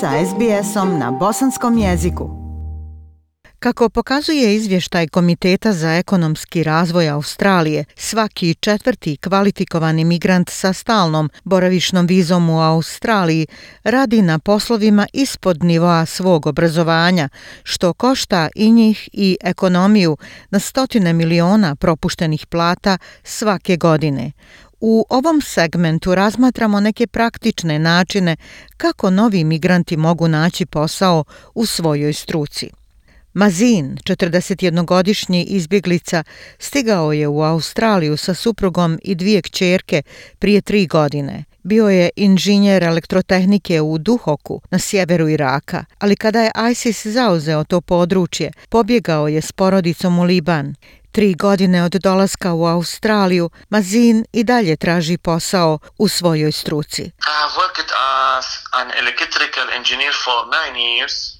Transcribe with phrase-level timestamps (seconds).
[0.00, 2.30] sa SBS-om na bosanskom jeziku.
[3.58, 12.06] Kako pokazuje izvještaj Komiteta za ekonomski razvoj Australije, svaki četvrti kvalifikovani migrant sa stalnom boravišnom
[12.06, 13.46] vizom u Australiji
[13.84, 17.28] radi na poslovima ispod nivoa svog obrazovanja,
[17.62, 20.16] što košta i njih i ekonomiju
[20.50, 24.32] na stotine miliona propuštenih plata svake godine.
[24.80, 28.36] U ovom segmentu razmatramo neke praktične načine
[28.76, 32.70] kako novi migranti mogu naći posao u svojoj struci.
[33.32, 36.24] Mazin, 41-godišnji izbjeglica,
[36.58, 40.02] stigao je u Australiju sa suprugom i dvije kćerke
[40.38, 41.44] prije tri godine.
[41.62, 47.80] Bio je inženjer elektrotehnike u Duhoku na sjeveru Iraka, ali kada je ISIS zauzeo to
[47.80, 50.74] područje, pobjegao je s porodicom u Liban.
[51.12, 57.02] Tri godine od dolaska u Australiju, Mazin i dalje traži posao u svojoj struci.
[57.02, 57.90] I worked
[58.38, 61.38] as an electrical engineer for nine years.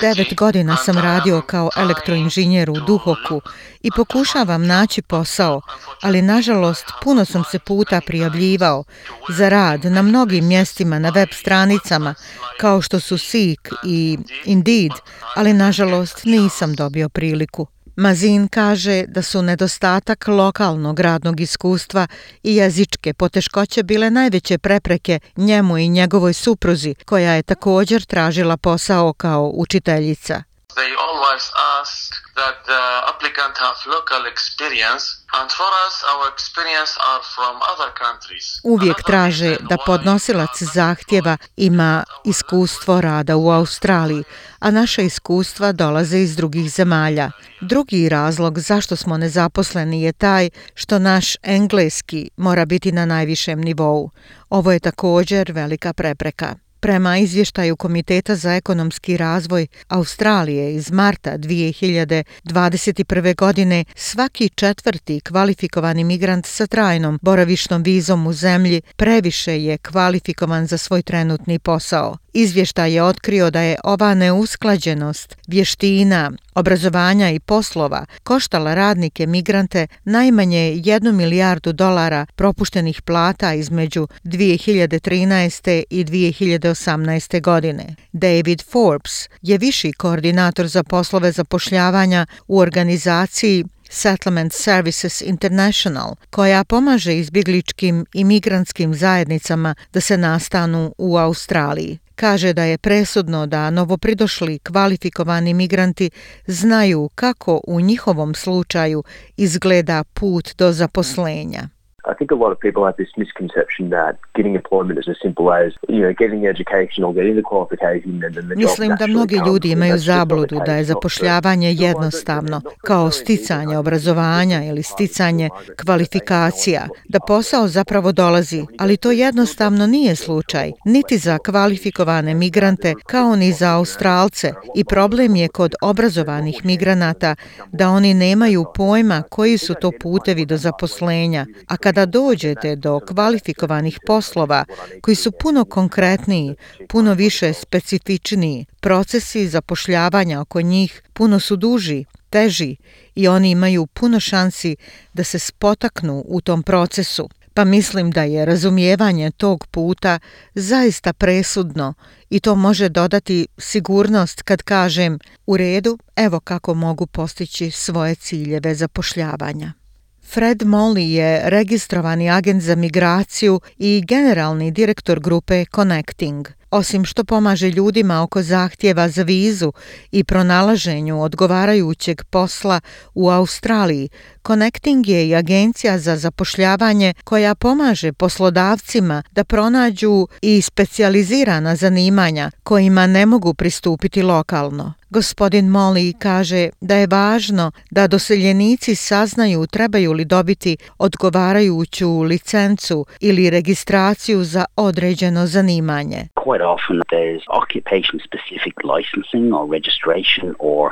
[0.00, 3.40] Devet godina sam radio kao elektroinženjer u Duhoku
[3.82, 5.60] i pokušavam naći posao,
[6.02, 8.84] ali nažalost puno sam se puta prijavljivao
[9.28, 12.14] za rad na mnogim mjestima na web stranicama
[12.60, 14.92] kao što su Seek i Indeed,
[15.34, 17.66] ali nažalost nisam dobio priliku.
[17.96, 22.06] Mazin kaže da su nedostatak lokalnog radnog iskustva
[22.42, 29.12] i jezičke poteškoće bile najveće prepreke njemu i njegovoj supruzi, koja je također tražila posao
[29.12, 30.42] kao učiteljica.
[30.76, 31.44] They always
[31.80, 35.04] ask that the applicant have local experience
[35.38, 38.46] and for us our experience are from other countries.
[38.64, 44.24] Uvijek traže da podnosilac zahtjeva ima iskustvo rada u Australiji,
[44.64, 47.30] a naša iskustva dolaze iz drugih zemalja.
[47.60, 54.10] Drugi razlog zašto smo nezaposleni je taj što naš engleski mora biti na najvišem nivou.
[54.50, 56.54] Ovo je također velika prepreka.
[56.80, 63.36] Prema izvještaju Komiteta za ekonomski razvoj Australije iz marta 2021.
[63.36, 70.78] godine, svaki četvrti kvalifikovani migrant sa trajnom boravišnom vizom u zemlji previše je kvalifikovan za
[70.78, 72.23] svoj trenutni posao.
[72.36, 80.58] Izvještaj je otkrio da je ova neusklađenost vještina, obrazovanja i poslova koštala radnike migrante najmanje
[80.58, 85.82] 1 milijardu dolara propuštenih plata između 2013.
[85.90, 87.40] i 2018.
[87.40, 87.94] godine.
[88.12, 97.18] David Forbes je viši koordinator za poslove zapošljavanja u organizaciji Settlement Services International, koja pomaže
[97.18, 101.98] izbjegličkim i migrantskim zajednicama da se nastanu u Australiji.
[102.14, 106.10] Kaže da je presudno da novopridošli kvalifikovani migranti
[106.46, 109.04] znaju kako u njihovom slučaju
[109.36, 111.73] izgleda put do zaposlenja.
[112.10, 115.46] I think a lot of people have this misconception that getting employment is as simple
[115.62, 119.06] as, you know, getting the education or getting the qualification and then the Mislim da
[119.06, 125.50] mnogi ljudi imaju zabludu da je zapošljavanje jednostavno, kao sticanje obrazovanja ili sticanje
[125.84, 133.36] kvalifikacija, da posao zapravo dolazi, ali to jednostavno nije slučaj, niti za kvalifikovane migrante, kao
[133.36, 134.52] ni za Australce.
[134.74, 137.34] I problem je kod obrazovanih migranata
[137.72, 143.00] da oni nemaju pojma koji su to putevi do zaposlenja, a kad kada dođete do
[143.00, 144.64] kvalifikovanih poslova
[145.00, 146.54] koji su puno konkretniji,
[146.88, 152.76] puno više specifičniji, procesi zapošljavanja oko njih puno su duži, teži
[153.14, 154.76] i oni imaju puno šansi
[155.12, 157.28] da se spotaknu u tom procesu.
[157.54, 160.18] Pa mislim da je razumijevanje tog puta
[160.54, 161.94] zaista presudno
[162.30, 168.74] i to može dodati sigurnost kad kažem u redu, evo kako mogu postići svoje ciljeve
[168.74, 169.83] zapošljavanja.
[170.26, 176.48] Fred Molly je registrovani agent za migraciju i generalni direktor grupe Connecting.
[176.70, 179.72] Osim što pomaže ljudima oko zahtjeva za vizu
[180.10, 182.80] i pronalaženju odgovarajućeg posla
[183.14, 184.08] u Australiji,
[184.46, 193.06] Connecting je i agencija za zapošljavanje koja pomaže poslodavcima da pronađu i specijalizirana zanimanja kojima
[193.06, 194.94] ne mogu pristupiti lokalno.
[195.10, 203.50] Gospodin Molly kaže da je važno da doseljenici saznaju trebaju li dobiti odgovarajuću licencu ili
[203.50, 206.20] registraciju za određeno zanimanje.
[206.46, 210.84] Quite often there's occupation specific licensing or registration or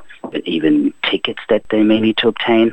[0.57, 2.73] even tickets that they may need to obtain.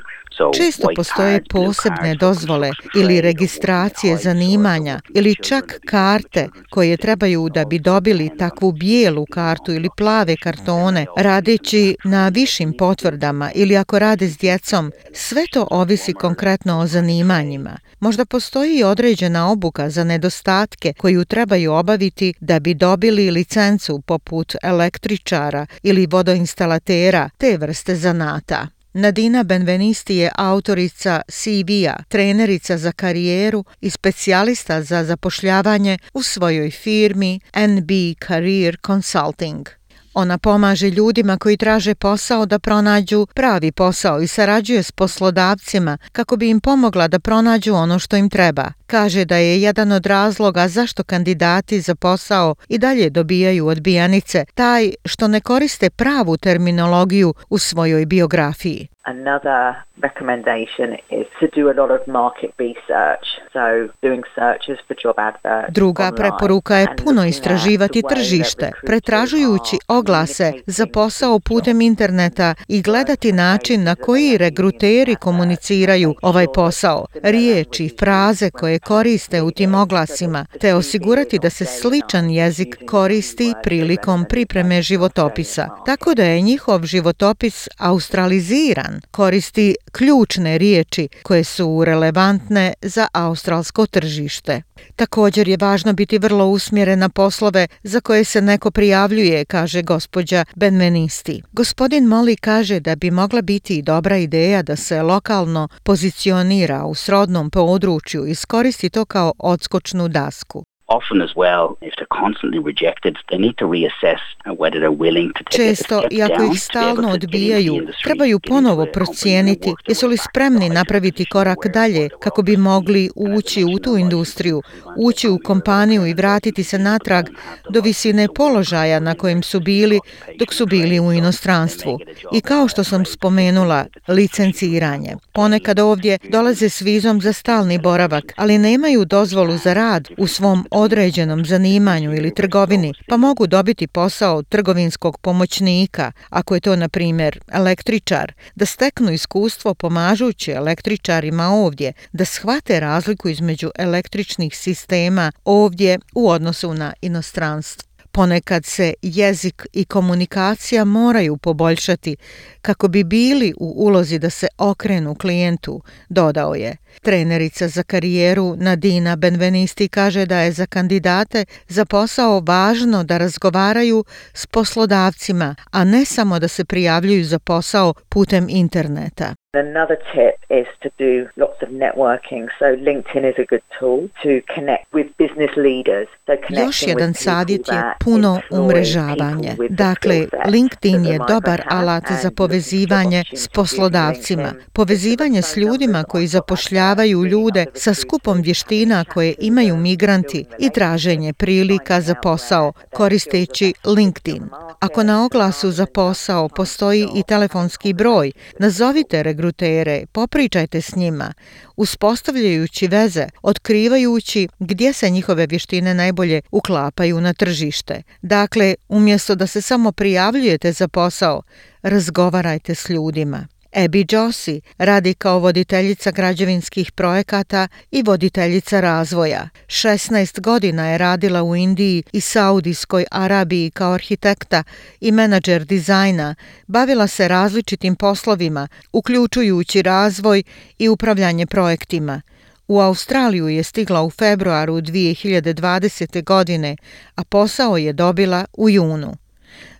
[0.58, 8.38] Često postoje posebne dozvole ili registracije zanimanja ili čak karte koje trebaju da bi dobili
[8.38, 14.92] takvu bijelu kartu ili plave kartone radeći na višim potvrdama ili ako rade s djecom.
[15.14, 17.78] Sve to ovisi konkretno o zanimanjima.
[18.00, 24.56] Možda postoji i određena obuka za nedostatke koju trebaju obaviti da bi dobili licencu poput
[24.64, 28.68] električara ili vodoinstalatera te vrste zanata.
[29.00, 37.40] Nadina Benvenisti je autorica CV-a, trenerica za karijeru i specijalista za zapošljavanje u svojoj firmi
[37.56, 37.92] NB
[38.28, 39.79] Career Consulting.
[40.20, 46.36] Ona pomaže ljudima koji traže posao da pronađu pravi posao i sarađuje s poslodavcima kako
[46.38, 48.72] bi im pomogla da pronađu ono što im treba.
[48.88, 54.92] Kaže da je jedan od razloga zašto kandidati za posao i dalje dobijaju odbijanice taj
[55.06, 58.88] što ne koriste pravu terminologiju u svojoj biografiji.
[59.10, 65.16] Another recommendation is to do a lot of market research, so doing searches for job
[65.18, 65.74] adverts.
[65.74, 73.84] Druga preporuka je puno istraživati tržište, pretražujući oglase za posao putem interneta i gledati način
[73.84, 81.40] na koji regruteri komuniciraju ovaj posao, riječi, fraze koje koriste u tim oglasima, te osigurati
[81.40, 89.76] da se sličan jezik koristi prilikom pripreme životopisa, tako da je njihov životopis australiziran koristi
[89.92, 94.62] ključne riječi koje su relevantne za australsko tržište.
[94.96, 100.46] Također je važno biti vrlo usmjeren na poslove za koje se neko prijavljuje, kaže gospođa
[100.56, 101.42] Benvenisti.
[101.52, 107.50] Gospodin Molly kaže da bi mogla biti dobra ideja da se lokalno pozicionira u srodnom
[107.50, 113.56] području i iskoristi to kao odskočnu dasku often as well if constantly rejected they need
[113.58, 114.22] to reassess
[114.62, 120.08] whether they're willing to take Često i ako ih stalno odbijaju trebaju ponovo procijeniti jesu
[120.08, 124.62] li spremni napraviti korak dalje kako bi mogli ući u tu industriju
[124.98, 127.26] ući u kompaniju i vratiti se natrag
[127.70, 130.00] do visine položaja na kojem su bili
[130.40, 132.00] dok su bili u inostranstvu.
[132.34, 135.16] i kao što sam spomenula licenciranje.
[135.34, 140.66] Ponekad ovdje dolaze s vizom za stalni boravak ali nemaju dozvolu za rad u svom
[140.72, 147.40] određenom zanimanju ili trgovini, pa mogu dobiti posao trgovinskog pomoćnika, ako je to, na primjer,
[147.52, 156.30] električar, da steknu iskustvo pomažući električarima ovdje, da shvate razliku između električnih sistema ovdje u
[156.30, 157.89] odnosu na inostranstvo.
[158.12, 162.16] Ponekad se jezik i komunikacija moraju poboljšati
[162.62, 166.78] kako bi bili u ulozi da se okrenu klijentu, dodao je.
[167.02, 174.06] Trenerica za karijeru Nadina Benvenisti kaže da je za kandidate za posao važno da razgovaraju
[174.34, 179.39] s poslodavcima, a ne samo da se prijavljuju za posao putem interneta.
[179.54, 182.50] Another tip is to do lots of networking.
[182.60, 186.08] So LinkedIn is a good tool to connect with business leaders.
[186.28, 189.56] So Još jedan savjet je puno umrežavanje.
[189.70, 194.54] Dakle, LinkedIn je dobar alat za povezivanje s poslodavcima.
[194.74, 202.02] Povezivanje s ljudima koji zapošljavaju ljude sa skupom vještina koje imaju migranti i traženje prilika
[202.02, 204.44] za posao koristeći LinkedIn.
[204.80, 211.34] Ako na oglasu za posao postoji i telefonski broj, nazovite regrutere, popričajte s njima,
[211.76, 218.04] uspostavljajući veze, otkrivajući gdje se njihove vještine najbolje uklapaju na tržište.
[218.22, 221.42] Dakle, umjesto da se samo prijavljujete za posao,
[221.82, 223.48] razgovarajte s ljudima.
[223.74, 229.50] Abby Jossi radi kao voditeljica građevinskih projekata i voditeljica razvoja.
[229.68, 234.64] 16 godina je radila u Indiji i Saudijskoj Arabiji kao arhitekta
[235.02, 236.36] i menadžer dizajna.
[236.68, 240.44] Bavila se različitim poslovima, uključujući razvoj
[240.80, 242.22] i upravljanje projektima.
[242.68, 246.24] U Australiju je stigla u februaru 2020.
[246.24, 246.76] godine,
[247.16, 249.29] a posao je dobila u junu.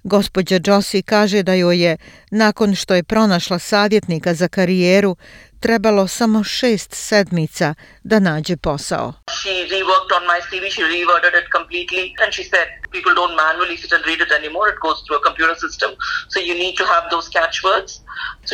[0.10, 1.98] Gospođa Josie kaže da joj je,
[2.32, 5.16] nakon što je pronašla savjetnika za karijeru,
[5.60, 7.74] trebalo samo šest sedmica
[8.04, 9.14] da nađe posao.
[9.42, 13.78] She reworked on my CV, she reworded it completely and she said people don't manually
[13.78, 15.90] sit and read it anymore, it goes through a computer system,
[16.32, 17.92] so you need to have those catchwords.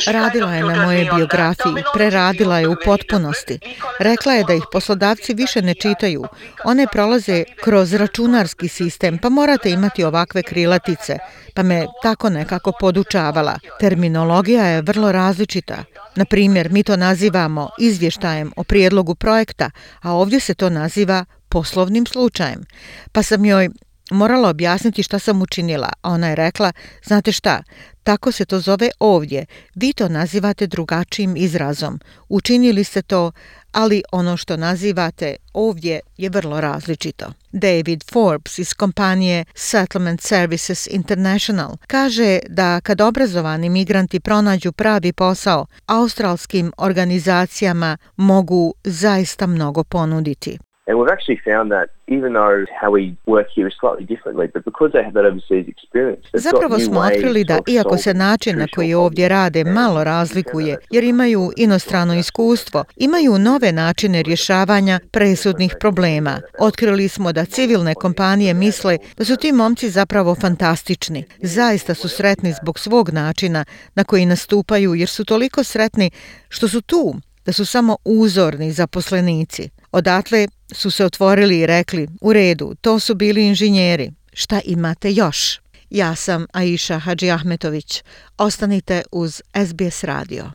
[0.07, 3.59] Radila je na moje biografiji, preradila je u potpunosti.
[3.99, 6.23] Rekla je da ih poslodavci više ne čitaju.
[6.63, 11.17] One prolaze kroz računarski sistem, pa morate imati ovakve krilatice.
[11.53, 13.59] Pa me tako nekako podučavala.
[13.79, 15.83] Terminologija je vrlo različita.
[16.15, 22.05] Na primjer, mi to nazivamo izvještajem o prijedlogu projekta, a ovdje se to naziva poslovnim
[22.05, 22.65] slučajem.
[23.11, 23.69] Pa sam joj
[24.11, 26.71] morala objasniti šta sam učinila, a ona je rekla,
[27.03, 27.63] znate šta,
[28.03, 29.45] tako se to zove ovdje,
[29.75, 31.99] vi to nazivate drugačijim izrazom.
[32.29, 33.31] Učinili ste to,
[33.71, 37.25] ali ono što nazivate ovdje je vrlo različito.
[37.51, 45.65] David Forbes iz kompanije Settlement Services International kaže da kad obrazovani migranti pronađu pravi posao,
[45.85, 50.57] australskim organizacijama mogu zaista mnogo ponuditi.
[50.87, 54.63] And we've actually found that even though how we work here is slightly differently, but
[54.65, 58.93] because they have that overseas experience, Zapravo smo otkrili da iako se način na koji
[58.93, 66.39] ovdje rade malo razlikuje, jer imaju inostrano iskustvo, imaju nove načine rješavanja presudnih problema.
[66.59, 71.23] Otkrili smo da civilne kompanije misle da su ti momci zapravo fantastični.
[71.41, 73.65] Zaista su sretni zbog svog načina
[73.95, 76.11] na koji nastupaju, jer su toliko sretni
[76.49, 79.69] što su tu, da su samo uzorni zaposlenici.
[79.91, 85.59] Odatle su se otvorili i rekli, u redu, to su bili inženjeri, šta imate još?
[85.89, 88.03] Ja sam Aisha Hadži Ahmetović.
[88.37, 90.51] Ostanite uz SBS radio.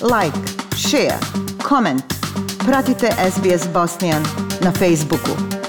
[0.00, 0.38] Like,
[0.76, 1.18] share,
[1.68, 2.02] comment.
[2.66, 4.22] Pratite SBS Bosnian
[4.60, 5.61] na Facebooku.